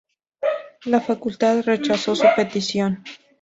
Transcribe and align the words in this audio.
La 0.85 0.99
facultad 0.99 1.61
rechazó 1.61 2.15
su 2.15 2.25
petición. 2.35 3.03